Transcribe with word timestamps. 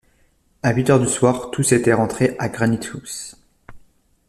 À 0.63 0.73
huit 0.73 0.89
heures 0.89 0.99
du 0.99 1.05
soir, 1.07 1.51
tous 1.51 1.73
étaient 1.73 1.93
rentrés 1.93 2.35
à 2.39 2.49
Granite-house. 2.49 3.35